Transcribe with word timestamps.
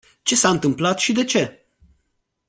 Ce 0.25 0.35
s-a 0.35 0.49
întâmplat 0.49 0.99
și 0.99 1.11
de 1.13 1.23
ce? 1.23 1.67